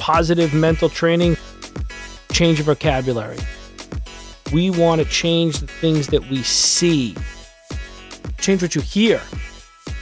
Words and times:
positive 0.00 0.52
mental 0.52 0.88
training, 0.88 1.36
change 2.32 2.58
your 2.58 2.64
vocabulary. 2.64 3.38
We 4.52 4.70
want 4.70 5.00
to 5.00 5.08
change 5.08 5.60
the 5.60 5.68
things 5.68 6.08
that 6.08 6.28
we 6.28 6.42
see, 6.42 7.14
change 8.38 8.62
what 8.62 8.74
you 8.74 8.80
hear. 8.80 9.20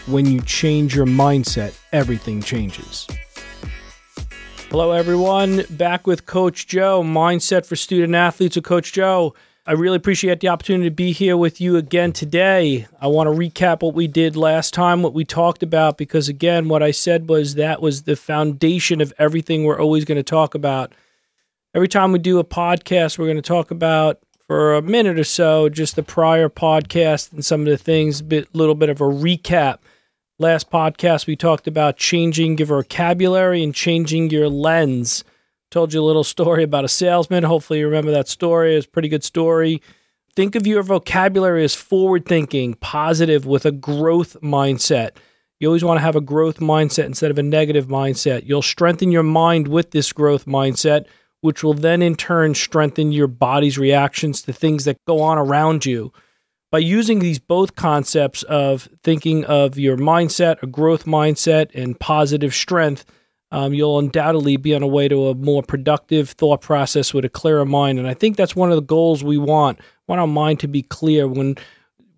When 0.07 0.25
you 0.25 0.41
change 0.41 0.97
your 0.97 1.05
mindset, 1.05 1.79
everything 1.93 2.41
changes. 2.41 3.07
Hello, 4.71 4.93
everyone. 4.93 5.65
Back 5.69 6.07
with 6.07 6.25
Coach 6.25 6.67
Joe, 6.67 7.03
Mindset 7.03 7.67
for 7.67 7.77
Student 7.77 8.15
Athletes 8.15 8.57
with 8.57 8.65
Coach 8.65 8.95
Joe. 8.95 9.35
I 9.69 9.73
really 9.73 9.97
appreciate 9.97 10.41
the 10.41 10.49
opportunity 10.49 10.89
to 10.89 10.95
be 10.95 11.13
here 11.13 11.37
with 11.37 11.61
you 11.61 11.77
again 11.77 12.15
today. 12.15 12.87
I 13.03 13.09
want 13.09 13.27
to 13.27 13.39
recap 13.39 13.83
what 13.83 13.93
we 13.93 14.07
did 14.07 14.35
last 14.35 14.73
time, 14.73 15.03
what 15.03 15.13
we 15.13 15.27
talked 15.27 15.63
about, 15.63 15.99
because 15.99 16.27
again, 16.27 16.71
what 16.71 16.83
I 16.83 16.91
said 16.91 17.29
was 17.29 17.57
that 17.57 17.83
was 17.83 18.05
the 18.05 18.17
foundation 18.17 19.03
of 19.03 19.13
everything 19.19 19.65
we're 19.65 19.79
always 19.79 20.07
going 20.07 20.17
to 20.17 20.23
talk 20.23 20.55
about. 20.55 20.95
Every 21.75 21.87
time 21.87 22.13
we 22.13 22.19
do 22.19 22.39
a 22.39 22.45
podcast, 22.45 23.19
we're 23.19 23.27
going 23.27 23.37
to 23.37 23.43
talk 23.43 23.71
about 23.71 24.21
for 24.47 24.75
a 24.75 24.81
minute 24.81 25.19
or 25.19 25.25
so 25.25 25.69
just 25.69 25.97
the 25.97 26.03
prior 26.03 26.49
podcast 26.49 27.31
and 27.35 27.45
some 27.45 27.61
of 27.61 27.67
the 27.67 27.77
things, 27.77 28.23
a 28.23 28.47
little 28.55 28.75
bit 28.75 28.89
of 28.89 29.03
a 29.03 29.05
recap. 29.05 29.81
Last 30.39 30.71
podcast, 30.71 31.27
we 31.27 31.37
talked 31.37 31.67
about 31.67 31.99
changing 31.99 32.57
your 32.57 32.69
vocabulary 32.69 33.63
and 33.63 33.75
changing 33.75 34.31
your 34.31 34.49
lens 34.49 35.25
told 35.71 35.93
you 35.93 36.01
a 36.01 36.05
little 36.05 36.25
story 36.25 36.63
about 36.63 36.85
a 36.85 36.89
salesman. 36.89 37.45
Hopefully, 37.45 37.81
you 37.81 37.87
remember 37.87 38.11
that 38.13 38.29
story. 38.29 38.77
It's 38.77 38.87
a 38.87 38.91
pretty 38.91 39.09
good 39.09 39.25
story. 39.25 39.83
Think 40.35 40.55
of 40.55 40.67
your 40.67 40.83
vocabulary 40.83 41.65
as 41.65 41.75
forward 41.75 42.27
thinking, 42.27 42.75
positive, 42.75 43.45
with 43.45 43.67
a 43.67 43.73
growth 43.73 44.37
mindset. 44.43 45.17
You 45.61 45.69
always 45.69 45.83
want 45.83 45.99
to 45.99 46.03
have 46.03 46.17
a 46.17 46.21
growth 46.21 46.59
mindset 46.59 47.07
instead 47.07 47.31
of 47.33 47.39
a 47.39 47.43
negative 47.43 47.89
mindset. 47.89 48.47
You'll 48.47 48.63
strengthen 48.63 49.11
your 49.11 49.25
mind 49.25 49.67
with 49.67 49.91
this 49.91 50.13
growth 50.13 50.47
mindset, 50.47 51.07
which 51.41 51.65
will 51.65 51.75
then 51.75 52.03
in 52.03 52.15
turn 52.15 52.55
strengthen 52.55 53.11
your 53.11 53.27
body's 53.27 53.79
reactions 53.79 54.43
to 54.43 54.53
things 54.53 54.85
that 54.85 55.05
go 55.07 55.21
on 55.21 55.39
around 55.39 55.85
you. 55.85 56.13
By 56.71 56.79
using 56.79 57.19
these 57.19 57.39
both 57.39 57.75
concepts 57.75 58.43
of 58.45 58.89
thinking 59.03 59.45
of 59.47 59.79
your 59.79 59.97
mindset, 59.97 60.63
a 60.63 60.67
growth 60.67 61.07
mindset, 61.07 61.71
and 61.75 61.99
positive 61.99 62.55
strength, 62.55 63.05
um, 63.51 63.73
you'll 63.73 63.99
undoubtedly 63.99 64.57
be 64.57 64.75
on 64.75 64.83
a 64.83 64.87
way 64.87 65.09
to 65.09 65.29
a 65.29 65.35
more 65.35 65.63
productive 65.63 66.31
thought 66.31 66.61
process 66.61 67.15
with 67.15 67.25
a 67.25 67.31
clearer 67.31 67.65
mind. 67.65 67.99
And 67.99 68.07
I 68.07 68.15
think 68.15 68.37
that's 68.37 68.57
one 68.57 68.71
of 68.71 68.77
the 68.77 68.83
goals 68.83 69.25
we 69.25 69.39
want. 69.39 69.79
We 69.79 70.13
want 70.13 70.21
our 70.21 70.27
mind 70.27 70.61
to 70.61 70.69
be 70.69 70.83
clear. 70.83 71.27
When 71.27 71.57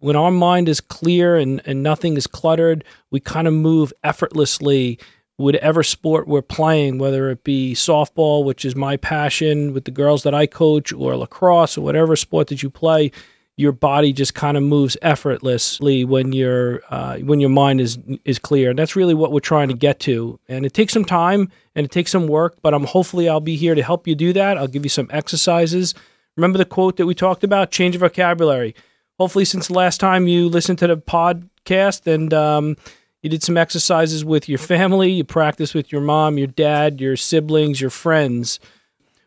when 0.00 0.16
our 0.16 0.30
mind 0.30 0.68
is 0.68 0.80
clear 0.80 1.36
and, 1.36 1.60
and 1.66 1.82
nothing 1.82 2.16
is 2.16 2.26
cluttered, 2.26 2.84
we 3.10 3.20
kind 3.20 3.46
of 3.46 3.52
move 3.52 3.92
effortlessly 4.02 4.98
whatever 5.36 5.82
sport 5.82 6.26
we're 6.26 6.42
playing, 6.42 6.98
whether 6.98 7.30
it 7.30 7.44
be 7.44 7.74
softball, 7.74 8.44
which 8.44 8.64
is 8.64 8.74
my 8.74 8.96
passion 8.96 9.72
with 9.74 9.84
the 9.84 9.90
girls 9.90 10.22
that 10.22 10.34
I 10.34 10.46
coach, 10.46 10.92
or 10.92 11.16
lacrosse, 11.16 11.76
or 11.76 11.82
whatever 11.82 12.16
sport 12.16 12.48
that 12.48 12.62
you 12.62 12.70
play 12.70 13.12
your 13.56 13.72
body 13.72 14.12
just 14.12 14.34
kind 14.34 14.56
of 14.56 14.62
moves 14.62 14.96
effortlessly 15.02 16.04
when 16.04 16.32
your 16.32 16.80
uh, 16.90 17.18
when 17.18 17.40
your 17.40 17.50
mind 17.50 17.80
is 17.80 17.98
is 18.24 18.38
clear. 18.38 18.70
And 18.70 18.78
that's 18.78 18.96
really 18.96 19.14
what 19.14 19.32
we're 19.32 19.40
trying 19.40 19.68
to 19.68 19.74
get 19.74 20.00
to. 20.00 20.38
And 20.48 20.64
it 20.64 20.72
takes 20.72 20.92
some 20.92 21.04
time 21.04 21.50
and 21.74 21.84
it 21.84 21.90
takes 21.90 22.10
some 22.10 22.26
work, 22.26 22.56
but 22.62 22.72
I'm 22.72 22.84
hopefully 22.84 23.28
I'll 23.28 23.40
be 23.40 23.56
here 23.56 23.74
to 23.74 23.82
help 23.82 24.06
you 24.06 24.14
do 24.14 24.32
that. 24.32 24.56
I'll 24.56 24.66
give 24.66 24.84
you 24.84 24.90
some 24.90 25.08
exercises. 25.10 25.94
Remember 26.36 26.58
the 26.58 26.64
quote 26.64 26.96
that 26.96 27.06
we 27.06 27.14
talked 27.14 27.44
about: 27.44 27.70
change 27.70 27.94
of 27.94 28.00
vocabulary. 28.00 28.74
Hopefully, 29.18 29.44
since 29.44 29.68
the 29.68 29.74
last 29.74 30.00
time 30.00 30.26
you 30.26 30.48
listened 30.48 30.78
to 30.78 30.86
the 30.86 30.96
podcast 30.96 32.06
and 32.06 32.32
um, 32.32 32.76
you 33.22 33.28
did 33.28 33.42
some 33.42 33.58
exercises 33.58 34.24
with 34.24 34.48
your 34.48 34.58
family, 34.58 35.10
you 35.10 35.24
practice 35.24 35.74
with 35.74 35.92
your 35.92 36.00
mom, 36.00 36.38
your 36.38 36.46
dad, 36.46 37.00
your 37.00 37.16
siblings, 37.16 37.80
your 37.80 37.90
friends 37.90 38.58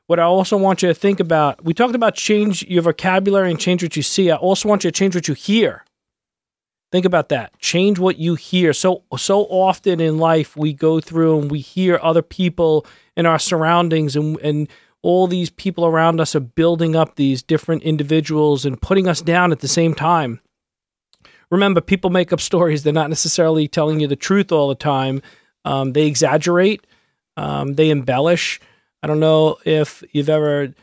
what 0.08 0.20
I 0.20 0.24
also 0.24 0.58
want 0.58 0.82
you 0.82 0.90
to 0.90 0.94
think 0.94 1.20
about, 1.20 1.64
we 1.64 1.74
talked 1.74 1.96
about 1.96 2.16
change 2.16 2.64
your 2.64 2.82
vocabulary 2.82 3.50
and 3.50 3.60
change 3.60 3.82
what 3.84 3.96
you 3.96 4.04
see. 4.04 4.32
I 4.32 4.36
also 4.36 4.68
want 4.68 4.84
you 4.84 4.92
to 4.92 4.98
change 4.98 5.16
what 5.16 5.28
you 5.28 5.34
hear. 5.34 5.84
Think 6.92 7.06
about 7.06 7.30
that. 7.30 7.58
Change 7.58 7.98
what 7.98 8.20
you 8.20 8.36
hear. 8.36 8.72
So 8.72 9.04
so 9.18 9.46
often 9.46 10.00
in 10.00 10.20
life 10.20 10.56
we 10.56 10.74
go 10.74 11.00
through 11.00 11.40
and 11.40 11.50
we 11.50 11.60
hear 11.60 12.00
other 12.04 12.22
people 12.22 12.86
in 13.18 13.26
our 13.26 13.40
surroundings 13.40 14.16
and 14.16 14.40
and 14.42 14.70
all 15.02 15.28
these 15.28 15.50
people 15.50 15.86
around 15.86 16.20
us 16.22 16.36
are 16.36 16.40
building 16.40 16.96
up 16.96 17.16
these 17.16 17.42
different 17.42 17.84
individuals 17.84 18.66
and 18.66 18.82
putting 18.82 19.08
us 19.08 19.22
down 19.22 19.52
at 19.52 19.60
the 19.60 19.68
same 19.68 19.94
time. 19.94 20.40
Remember, 21.50 21.82
people 21.82 22.10
make 22.10 22.32
up 22.32 22.40
stories. 22.40 22.84
They're 22.84 22.94
not 22.94 23.10
necessarily 23.10 23.68
telling 23.68 24.00
you 24.00 24.08
the 24.08 24.16
truth 24.16 24.52
all 24.52 24.70
the 24.70 24.76
time. 24.76 25.22
Um, 25.66 25.94
they 25.94 26.08
exaggerate, 26.08 26.88
um, 27.38 27.74
they 27.74 27.90
embellish. 27.90 28.60
I 29.04 29.08
don't 29.08 29.20
know 29.20 29.58
if 29.66 30.02
you've 30.14 30.30
ever 30.30 30.74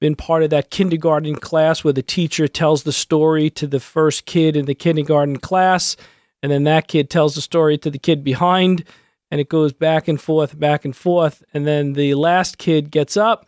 been 0.00 0.16
part 0.16 0.42
of 0.42 0.48
that 0.48 0.70
kindergarten 0.70 1.36
class 1.36 1.84
where 1.84 1.92
the 1.92 2.02
teacher 2.02 2.48
tells 2.48 2.84
the 2.84 2.92
story 2.92 3.50
to 3.50 3.66
the 3.66 3.80
first 3.80 4.24
kid 4.24 4.56
in 4.56 4.64
the 4.64 4.74
kindergarten 4.74 5.36
class, 5.36 5.94
and 6.42 6.50
then 6.50 6.64
that 6.64 6.88
kid 6.88 7.10
tells 7.10 7.34
the 7.34 7.42
story 7.42 7.76
to 7.76 7.90
the 7.90 7.98
kid 7.98 8.24
behind, 8.24 8.82
and 9.30 9.42
it 9.42 9.50
goes 9.50 9.74
back 9.74 10.08
and 10.08 10.18
forth, 10.18 10.58
back 10.58 10.86
and 10.86 10.96
forth. 10.96 11.44
And 11.52 11.66
then 11.66 11.92
the 11.92 12.14
last 12.14 12.56
kid 12.56 12.90
gets 12.90 13.14
up, 13.14 13.46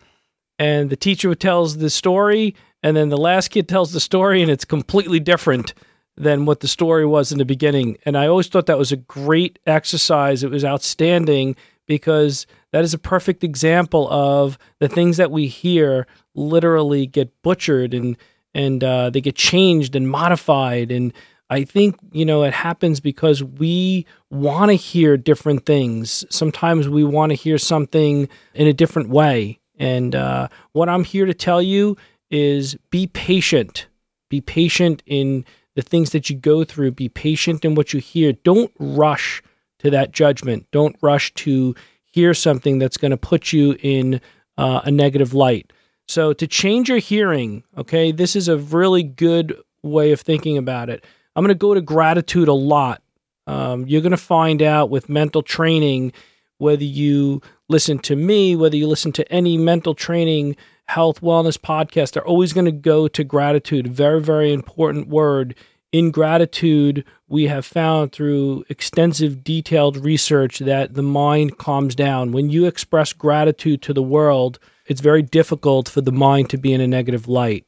and 0.59 0.91
the 0.91 0.97
teacher 0.97 1.35
tells 1.35 1.79
the 1.79 1.89
story, 1.89 2.55
and 2.83 2.95
then 2.95 3.09
the 3.09 3.17
last 3.17 3.49
kid 3.49 3.67
tells 3.67 3.93
the 3.93 4.01
story, 4.01 4.43
and 4.43 4.51
it's 4.51 4.65
completely 4.67 5.21
different 5.21 5.73
than 6.19 6.45
what 6.45 6.61
the 6.61 6.69
story 6.69 7.07
was 7.07 7.33
in 7.33 7.39
the 7.39 7.47
beginning. 7.47 7.97
And 8.05 8.19
I 8.19 8.27
always 8.27 8.49
thought 8.49 8.67
that 8.67 8.77
was 8.77 8.93
a 8.93 8.97
great 8.97 9.59
exercise. 9.67 10.45
It 10.45 10.51
was 10.51 10.67
outstanding 10.67 11.57
because 11.89 12.47
that 12.71 12.85
is 12.85 12.95
a 12.95 12.99
perfect 12.99 13.43
example 13.43 14.09
of 14.11 14.57
the 14.79 14.89
things 14.89 15.17
that 15.17 15.33
we 15.33 15.49
hear 15.49 16.07
literally 16.37 17.07
get 17.07 17.43
butchered 17.43 17.93
and 17.93 18.17
and 18.55 18.85
uh, 18.85 19.11
they 19.11 19.21
get 19.21 19.35
changed 19.35 19.97
and 19.97 20.09
modified 20.09 20.93
and 20.93 21.13
I 21.51 21.65
think 21.65 21.97
you 22.13 22.25
know 22.25 22.43
it 22.45 22.53
happens 22.53 23.01
because 23.01 23.43
we 23.43 24.07
want 24.31 24.71
to 24.71 24.75
hear 24.75 25.17
different 25.17 25.65
things. 25.65 26.25
Sometimes 26.31 26.89
we 26.89 27.05
want 27.05 27.31
to 27.31 27.37
hear 27.37 27.59
something 27.59 28.29
in 28.55 28.67
a 28.67 28.73
different 28.73 29.09
way. 29.09 29.59
And 29.79 30.15
uh, 30.15 30.49
what 30.73 30.89
I'm 30.89 31.05
here 31.05 31.25
to 31.25 31.35
tell 31.35 31.63
you 31.63 31.97
is 32.31 32.77
be 32.91 33.07
patient. 33.07 33.87
Be 34.29 34.41
patient 34.41 35.03
in 35.07 35.45
the 35.75 35.83
things 35.83 36.11
that 36.11 36.29
you 36.29 36.37
go 36.37 36.65
through. 36.65 36.93
Be 36.93 37.09
patient 37.09 37.65
in 37.65 37.75
what 37.75 37.95
you 37.95 38.01
hear. 38.01 38.33
Don't 38.33 38.73
rush 38.79 39.43
to 39.79 39.91
that 39.91 40.13
judgment. 40.13 40.67
Don't 40.71 40.97
rush 41.03 41.33
to 41.35 41.75
hear 42.05 42.35
something 42.35 42.79
that's 42.79 42.97
going 42.97 43.11
to 43.11 43.17
put 43.17 43.53
you 43.53 43.77
in 43.81 44.21
uh, 44.57 44.81
a 44.85 44.91
negative 44.91 45.35
light. 45.35 45.73
So, 46.07 46.33
to 46.33 46.47
change 46.47 46.89
your 46.89 46.99
hearing, 46.99 47.65
okay, 47.77 48.13
this 48.13 48.35
is 48.35 48.49
a 48.49 48.57
really 48.57 49.03
good 49.03 49.55
way 49.83 50.13
of 50.13 50.21
thinking 50.21 50.57
about 50.57 50.89
it. 50.89 51.05
I'm 51.37 51.45
going 51.45 51.55
to 51.55 51.59
go 51.59 51.75
to 51.75 51.81
gratitude 51.81 52.49
a 52.49 52.55
lot. 52.55 53.03
Um, 53.47 53.87
you're 53.87 54.03
going 54.03 54.11
to 54.11 54.17
find 54.17 54.63
out 54.63 54.91
with 54.91 55.09
mental 55.09 55.43
training, 55.43 56.13
whether 56.59 56.85
you 56.85 57.41
listen 57.69 57.99
to 58.01 58.17
me, 58.17 58.57
whether 58.57 58.77
you 58.77 58.87
listen 58.87 59.13
to 59.13 59.33
any 59.33 59.57
mental 59.57 59.95
training, 59.95 60.57
health, 60.87 61.21
wellness 61.21 61.59
podcast, 61.59 62.13
they're 62.13 62.27
always 62.27 62.53
going 62.53 62.65
to 62.65 62.73
go 62.73 63.09
to 63.09 63.23
gratitude. 63.23 63.87
Very, 63.87 64.21
very 64.21 64.53
important 64.53 65.09
word 65.09 65.55
in 65.93 66.11
gratitude, 66.11 67.05
we 67.29 67.47
have 67.47 67.65
found 67.65 68.13
through 68.13 68.65
extensive, 68.69 69.43
detailed 69.43 69.97
research 69.97 70.59
that 70.59 70.95
the 70.95 71.03
mind 71.03 71.59
calms 71.59 71.95
down. 71.95 72.33
When 72.33 72.51
you 72.51 72.67
express 72.67 73.13
gratitude 73.13 73.81
to 73.83 73.95
the 73.95 74.03
world, 74.03 74.59
it's 74.87 75.01
very 75.01 75.23
difficult 75.23 75.89
for 75.89 76.01
the 76.01 76.13
mind 76.13 76.51
to 76.51 76.59
be 76.59 76.73
in 76.73 76.81
a 76.81 76.87
negative 76.87 77.29
light. 77.29 77.65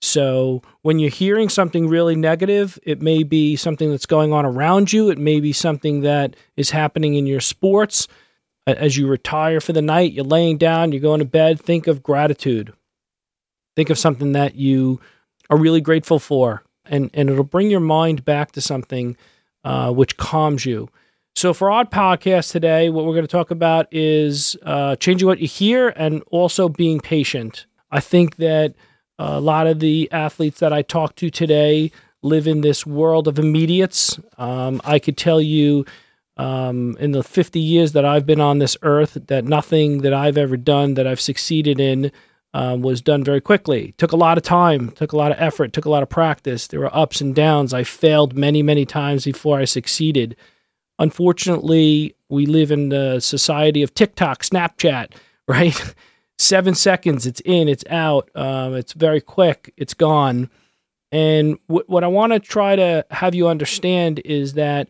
So, 0.00 0.62
when 0.82 0.98
you're 0.98 1.10
hearing 1.10 1.48
something 1.48 1.88
really 1.88 2.16
negative, 2.16 2.78
it 2.82 3.00
may 3.00 3.22
be 3.22 3.56
something 3.56 3.90
that's 3.90 4.06
going 4.06 4.32
on 4.32 4.44
around 4.44 4.92
you, 4.92 5.08
it 5.08 5.18
may 5.18 5.40
be 5.40 5.52
something 5.52 6.02
that 6.02 6.36
is 6.56 6.70
happening 6.70 7.14
in 7.14 7.26
your 7.26 7.40
sports. 7.40 8.06
As 8.66 8.96
you 8.96 9.06
retire 9.06 9.60
for 9.60 9.72
the 9.72 9.80
night, 9.80 10.12
you're 10.12 10.24
laying 10.24 10.58
down, 10.58 10.92
you're 10.92 11.00
going 11.00 11.20
to 11.20 11.24
bed, 11.24 11.60
think 11.60 11.86
of 11.86 12.02
gratitude. 12.02 12.72
Think 13.74 13.90
of 13.90 13.98
something 13.98 14.32
that 14.32 14.56
you 14.56 15.00
are 15.48 15.56
really 15.56 15.80
grateful 15.80 16.18
for 16.18 16.65
and, 16.88 17.10
and 17.14 17.30
it'll 17.30 17.44
bring 17.44 17.70
your 17.70 17.80
mind 17.80 18.24
back 18.24 18.52
to 18.52 18.60
something 18.60 19.16
uh, 19.64 19.92
which 19.92 20.16
calms 20.16 20.64
you. 20.64 20.88
So, 21.34 21.52
for 21.52 21.70
our 21.70 21.84
podcast 21.84 22.52
today, 22.52 22.88
what 22.88 23.04
we're 23.04 23.12
going 23.12 23.26
to 23.26 23.30
talk 23.30 23.50
about 23.50 23.88
is 23.92 24.56
uh, 24.62 24.96
changing 24.96 25.28
what 25.28 25.38
you 25.38 25.48
hear 25.48 25.88
and 25.90 26.22
also 26.30 26.68
being 26.68 26.98
patient. 26.98 27.66
I 27.90 28.00
think 28.00 28.36
that 28.36 28.74
a 29.18 29.40
lot 29.40 29.66
of 29.66 29.80
the 29.80 30.10
athletes 30.12 30.60
that 30.60 30.72
I 30.72 30.82
talk 30.82 31.14
to 31.16 31.30
today 31.30 31.90
live 32.22 32.46
in 32.46 32.60
this 32.60 32.86
world 32.86 33.28
of 33.28 33.38
immediates. 33.38 34.18
Um, 34.38 34.80
I 34.84 34.98
could 34.98 35.16
tell 35.16 35.40
you 35.40 35.84
um, 36.36 36.96
in 36.98 37.12
the 37.12 37.22
50 37.22 37.60
years 37.60 37.92
that 37.92 38.04
I've 38.04 38.26
been 38.26 38.40
on 38.40 38.58
this 38.58 38.76
earth 38.82 39.16
that 39.26 39.44
nothing 39.44 40.02
that 40.02 40.12
I've 40.12 40.36
ever 40.36 40.56
done 40.56 40.94
that 40.94 41.06
I've 41.06 41.20
succeeded 41.20 41.80
in 41.80 42.12
um, 42.54 42.82
was 42.82 43.00
done 43.00 43.22
very 43.22 43.40
quickly. 43.40 43.94
Took 43.98 44.12
a 44.12 44.16
lot 44.16 44.38
of 44.38 44.44
time, 44.44 44.90
took 44.92 45.12
a 45.12 45.16
lot 45.16 45.32
of 45.32 45.38
effort, 45.38 45.72
took 45.72 45.84
a 45.84 45.90
lot 45.90 46.02
of 46.02 46.08
practice. 46.08 46.66
There 46.66 46.80
were 46.80 46.96
ups 46.96 47.20
and 47.20 47.34
downs. 47.34 47.74
I 47.74 47.84
failed 47.84 48.36
many, 48.36 48.62
many 48.62 48.86
times 48.86 49.24
before 49.24 49.58
I 49.58 49.64
succeeded. 49.64 50.36
Unfortunately, 50.98 52.14
we 52.28 52.46
live 52.46 52.70
in 52.70 52.88
the 52.88 53.20
society 53.20 53.82
of 53.82 53.94
TikTok, 53.94 54.42
Snapchat, 54.42 55.12
right? 55.48 55.94
Seven 56.38 56.74
seconds, 56.74 57.26
it's 57.26 57.40
in, 57.44 57.68
it's 57.68 57.84
out. 57.88 58.30
Um, 58.34 58.74
it's 58.74 58.92
very 58.92 59.20
quick, 59.20 59.72
it's 59.76 59.94
gone. 59.94 60.50
And 61.12 61.58
w- 61.68 61.84
what 61.86 62.04
I 62.04 62.08
want 62.08 62.32
to 62.32 62.40
try 62.40 62.76
to 62.76 63.06
have 63.10 63.34
you 63.34 63.48
understand 63.48 64.20
is 64.24 64.54
that 64.54 64.88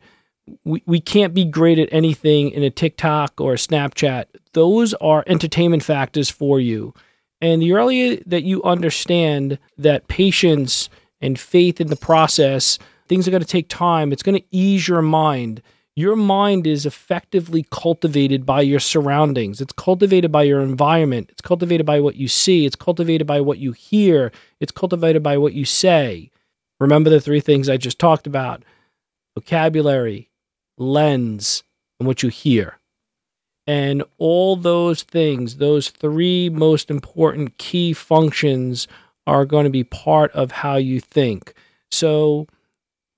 we, 0.64 0.82
we 0.86 1.00
can't 1.00 1.34
be 1.34 1.44
great 1.44 1.78
at 1.78 1.88
anything 1.92 2.50
in 2.50 2.62
a 2.62 2.70
TikTok 2.70 3.40
or 3.40 3.52
a 3.52 3.56
Snapchat. 3.56 4.26
Those 4.52 4.94
are 4.94 5.24
entertainment 5.26 5.82
factors 5.82 6.30
for 6.30 6.60
you. 6.60 6.94
And 7.40 7.60
the 7.60 7.72
earlier 7.72 8.20
that 8.26 8.44
you 8.44 8.62
understand 8.62 9.58
that 9.78 10.08
patience 10.08 10.88
and 11.20 11.38
faith 11.38 11.80
in 11.80 11.88
the 11.88 11.96
process, 11.96 12.78
things 13.08 13.26
are 13.26 13.30
going 13.30 13.42
to 13.42 13.48
take 13.48 13.68
time, 13.68 14.12
it's 14.12 14.22
going 14.22 14.38
to 14.38 14.46
ease 14.50 14.88
your 14.88 15.02
mind. 15.02 15.62
Your 15.98 16.16
mind 16.16 16.66
is 16.66 16.84
effectively 16.84 17.64
cultivated 17.70 18.44
by 18.44 18.60
your 18.60 18.80
surroundings. 18.80 19.62
It's 19.62 19.72
cultivated 19.72 20.30
by 20.30 20.42
your 20.42 20.60
environment. 20.60 21.30
It's 21.30 21.40
cultivated 21.40 21.86
by 21.86 22.00
what 22.00 22.16
you 22.16 22.28
see. 22.28 22.66
It's 22.66 22.76
cultivated 22.76 23.26
by 23.26 23.40
what 23.40 23.58
you 23.58 23.72
hear. 23.72 24.30
It's 24.60 24.72
cultivated 24.72 25.22
by 25.22 25.38
what 25.38 25.54
you 25.54 25.64
say. 25.64 26.30
Remember 26.78 27.08
the 27.08 27.20
three 27.20 27.40
things 27.40 27.70
I 27.70 27.78
just 27.78 27.98
talked 27.98 28.26
about 28.26 28.62
vocabulary, 29.34 30.30
lens, 30.76 31.62
and 31.98 32.06
what 32.06 32.22
you 32.22 32.28
hear. 32.28 32.78
And 33.66 34.04
all 34.18 34.54
those 34.56 35.02
things, 35.02 35.56
those 35.56 35.90
three 35.90 36.48
most 36.48 36.90
important 36.90 37.58
key 37.58 37.92
functions, 37.92 38.86
are 39.26 39.44
going 39.44 39.64
to 39.64 39.70
be 39.70 39.84
part 39.84 40.30
of 40.32 40.52
how 40.52 40.76
you 40.76 41.00
think. 41.00 41.52
So, 41.90 42.46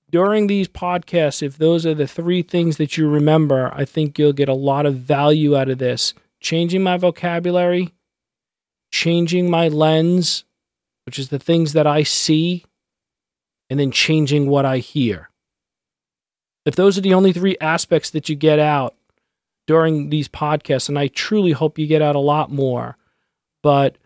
during 0.09 0.47
these 0.47 0.67
podcasts, 0.67 1.43
if 1.43 1.57
those 1.57 1.85
are 1.85 1.93
the 1.93 2.07
three 2.07 2.41
things 2.41 2.77
that 2.77 2.97
you 2.97 3.07
remember, 3.07 3.71
I 3.75 3.85
think 3.85 4.17
you'll 4.17 4.33
get 4.33 4.49
a 4.49 4.55
lot 4.55 4.87
of 4.87 4.95
value 4.95 5.55
out 5.55 5.69
of 5.69 5.77
this. 5.77 6.15
Changing 6.39 6.81
my 6.81 6.97
vocabulary, 6.97 7.93
changing 8.91 9.51
my 9.51 9.67
lens, 9.67 10.45
which 11.05 11.19
is 11.19 11.29
the 11.29 11.37
things 11.37 11.73
that 11.73 11.85
I 11.85 12.03
see, 12.03 12.65
and 13.69 13.79
then 13.79 13.91
changing 13.91 14.47
what 14.47 14.65
I 14.65 14.79
hear. 14.79 15.29
If 16.65 16.75
those 16.75 16.97
are 16.97 17.01
the 17.01 17.13
only 17.13 17.33
three 17.33 17.57
aspects 17.61 18.09
that 18.11 18.29
you 18.29 18.35
get 18.35 18.57
out 18.57 18.95
during 19.69 20.09
these 20.09 20.27
podcasts, 20.27 20.89
and 20.89 20.97
I 20.97 21.09
truly 21.09 21.51
hope 21.51 21.77
you 21.77 21.85
get 21.85 22.01
out 22.01 22.15
a 22.15 22.19
lot 22.19 22.51
more, 22.51 22.97
but 23.61 23.99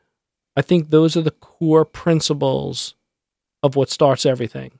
I 0.57 0.62
think 0.62 0.89
those 0.89 1.15
are 1.15 1.21
the 1.21 1.31
core 1.31 1.86
principles 1.86 2.95
of 3.63 3.77
what 3.77 3.89
starts 3.89 4.25
everything. 4.25 4.77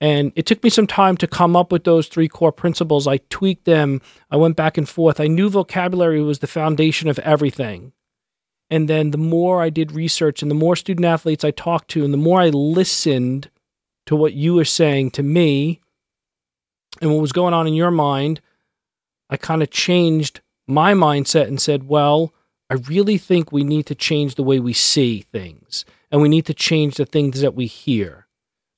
And 0.00 0.32
it 0.34 0.46
took 0.46 0.64
me 0.64 0.70
some 0.70 0.86
time 0.86 1.18
to 1.18 1.26
come 1.26 1.54
up 1.54 1.70
with 1.70 1.84
those 1.84 2.08
three 2.08 2.26
core 2.26 2.52
principles. 2.52 3.06
I 3.06 3.18
tweaked 3.28 3.66
them, 3.66 4.00
I 4.30 4.38
went 4.38 4.56
back 4.56 4.78
and 4.78 4.88
forth. 4.88 5.20
I 5.20 5.26
knew 5.26 5.50
vocabulary 5.50 6.22
was 6.22 6.38
the 6.38 6.46
foundation 6.46 7.10
of 7.10 7.18
everything. 7.18 7.92
And 8.70 8.88
then 8.88 9.10
the 9.10 9.18
more 9.18 9.60
I 9.60 9.68
did 9.68 9.92
research 9.92 10.40
and 10.40 10.50
the 10.50 10.54
more 10.54 10.74
student 10.74 11.04
athletes 11.04 11.44
I 11.44 11.50
talked 11.50 11.88
to, 11.90 12.02
and 12.02 12.14
the 12.14 12.18
more 12.18 12.40
I 12.40 12.48
listened 12.48 13.50
to 14.06 14.16
what 14.16 14.32
you 14.32 14.54
were 14.54 14.64
saying 14.64 15.10
to 15.10 15.22
me 15.22 15.82
and 17.02 17.12
what 17.12 17.20
was 17.20 17.32
going 17.32 17.52
on 17.52 17.66
in 17.66 17.74
your 17.74 17.90
mind, 17.90 18.40
I 19.34 19.36
kind 19.36 19.64
of 19.64 19.70
changed 19.70 20.40
my 20.68 20.94
mindset 20.94 21.48
and 21.48 21.60
said, 21.60 21.88
well, 21.88 22.32
I 22.70 22.74
really 22.74 23.18
think 23.18 23.50
we 23.50 23.64
need 23.64 23.86
to 23.86 23.94
change 23.96 24.36
the 24.36 24.44
way 24.44 24.60
we 24.60 24.72
see 24.72 25.22
things 25.32 25.84
and 26.12 26.22
we 26.22 26.28
need 26.28 26.46
to 26.46 26.54
change 26.54 26.94
the 26.94 27.04
things 27.04 27.40
that 27.40 27.56
we 27.56 27.66
hear. 27.66 28.28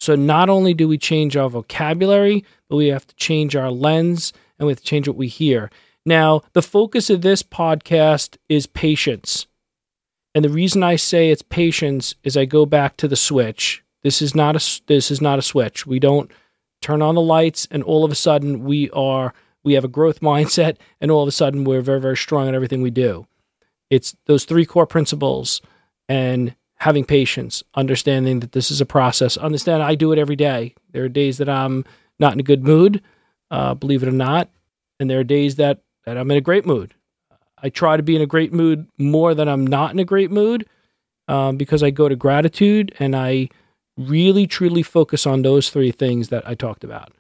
So 0.00 0.14
not 0.14 0.48
only 0.48 0.72
do 0.72 0.88
we 0.88 0.96
change 0.96 1.36
our 1.36 1.50
vocabulary, 1.50 2.42
but 2.70 2.76
we 2.76 2.86
have 2.86 3.06
to 3.06 3.14
change 3.16 3.54
our 3.54 3.70
lens 3.70 4.32
and 4.58 4.66
we 4.66 4.72
have 4.72 4.80
to 4.80 4.84
change 4.84 5.06
what 5.06 5.18
we 5.18 5.28
hear. 5.28 5.70
Now, 6.06 6.42
the 6.54 6.62
focus 6.62 7.10
of 7.10 7.20
this 7.20 7.42
podcast 7.42 8.38
is 8.48 8.66
patience. 8.66 9.46
And 10.34 10.42
the 10.42 10.48
reason 10.48 10.82
I 10.82 10.96
say 10.96 11.30
it's 11.30 11.42
patience 11.42 12.14
is 12.24 12.34
I 12.34 12.46
go 12.46 12.64
back 12.64 12.96
to 12.96 13.08
the 13.08 13.14
switch. 13.14 13.84
This 14.02 14.22
is 14.22 14.34
not 14.34 14.56
a 14.56 14.80
this 14.86 15.10
is 15.10 15.20
not 15.20 15.38
a 15.38 15.42
switch. 15.42 15.86
We 15.86 15.98
don't 15.98 16.30
turn 16.80 17.02
on 17.02 17.14
the 17.14 17.20
lights 17.20 17.68
and 17.70 17.82
all 17.82 18.06
of 18.06 18.12
a 18.12 18.14
sudden 18.14 18.64
we 18.64 18.88
are 18.90 19.34
we 19.66 19.74
have 19.74 19.84
a 19.84 19.88
growth 19.88 20.20
mindset 20.32 20.78
and 21.00 21.10
all 21.10 21.22
of 21.22 21.28
a 21.28 21.32
sudden 21.32 21.64
we're 21.64 21.82
very 21.82 22.00
very 22.00 22.16
strong 22.16 22.48
at 22.48 22.54
everything 22.54 22.80
we 22.80 22.90
do. 22.90 23.26
It's 23.90 24.16
those 24.24 24.44
three 24.44 24.64
core 24.64 24.86
principles 24.86 25.60
and 26.08 26.54
having 26.76 27.04
patience, 27.04 27.62
understanding 27.74 28.40
that 28.40 28.52
this 28.52 28.70
is 28.70 28.80
a 28.80 28.86
process. 28.86 29.36
Understand 29.36 29.82
I 29.82 29.94
do 29.94 30.12
it 30.12 30.18
every 30.18 30.36
day. 30.36 30.74
There 30.92 31.04
are 31.04 31.08
days 31.08 31.38
that 31.38 31.48
I'm 31.48 31.84
not 32.18 32.32
in 32.32 32.40
a 32.40 32.44
good 32.44 32.62
mood, 32.62 33.02
uh, 33.50 33.74
believe 33.74 34.02
it 34.02 34.08
or 34.08 34.12
not, 34.12 34.48
and 35.00 35.08
there 35.08 35.20
are 35.20 35.24
days 35.24 35.56
that, 35.56 35.80
that 36.04 36.16
I'm 36.16 36.30
in 36.30 36.36
a 36.36 36.42
great 36.42 36.66
mood. 36.66 36.94
I 37.62 37.70
try 37.70 37.96
to 37.96 38.02
be 38.02 38.16
in 38.16 38.22
a 38.22 38.26
great 38.26 38.52
mood 38.52 38.86
more 38.98 39.34
than 39.34 39.48
I'm 39.48 39.66
not 39.66 39.92
in 39.92 39.98
a 39.98 40.04
great 40.04 40.30
mood 40.30 40.66
um, 41.28 41.56
because 41.56 41.82
I 41.82 41.90
go 41.90 42.08
to 42.08 42.16
gratitude 42.16 42.94
and 42.98 43.16
I 43.16 43.48
really 43.96 44.46
truly 44.46 44.82
focus 44.82 45.26
on 45.26 45.42
those 45.42 45.70
three 45.70 45.90
things 45.90 46.28
that 46.28 46.46
I 46.46 46.54
talked 46.54 46.84
about. 46.84 47.12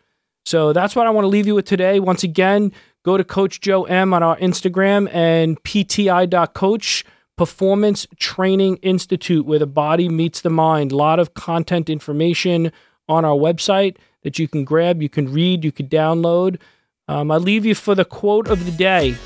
So 0.46 0.72
that's 0.72 0.94
what 0.94 1.08
I 1.08 1.10
want 1.10 1.24
to 1.24 1.28
leave 1.28 1.48
you 1.48 1.56
with 1.56 1.66
today. 1.66 1.98
Once 1.98 2.22
again, 2.22 2.72
go 3.04 3.16
to 3.16 3.24
Coach 3.24 3.60
Joe 3.60 3.84
M 3.84 4.14
on 4.14 4.22
our 4.22 4.36
Instagram 4.38 5.12
and 5.12 5.60
pti.coach 5.64 7.04
Performance 7.36 8.06
Training 8.18 8.76
Institute, 8.76 9.44
where 9.44 9.58
the 9.58 9.66
body 9.66 10.08
meets 10.08 10.40
the 10.40 10.50
mind. 10.50 10.92
A 10.92 10.96
lot 10.96 11.18
of 11.18 11.34
content 11.34 11.90
information 11.90 12.72
on 13.08 13.24
our 13.24 13.34
website 13.34 13.96
that 14.22 14.38
you 14.38 14.46
can 14.46 14.64
grab, 14.64 15.02
you 15.02 15.08
can 15.08 15.30
read, 15.32 15.64
you 15.64 15.72
can 15.72 15.88
download. 15.88 16.58
Um, 17.08 17.30
I 17.30 17.36
leave 17.36 17.66
you 17.66 17.74
for 17.74 17.94
the 17.94 18.04
quote 18.04 18.48
of 18.48 18.64
the 18.64 18.72
day. 18.72 19.16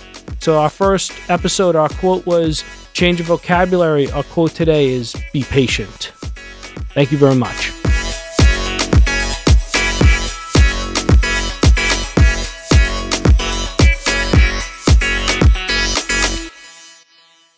So, 0.41 0.59
our 0.59 0.71
first 0.71 1.13
episode, 1.29 1.77
our 1.77 1.89
quote 1.91 2.25
was 2.25 2.65
change 2.95 3.21
of 3.21 3.27
vocabulary. 3.27 4.11
Our 4.11 4.23
quote 4.23 4.53
today 4.53 4.89
is 4.89 5.15
be 5.33 5.43
patient. 5.45 6.13
Thank 6.95 7.13
you 7.13 7.19
very 7.19 7.35
much. 7.37 7.80